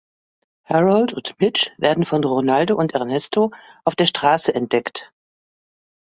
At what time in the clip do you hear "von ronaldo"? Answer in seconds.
2.05-2.75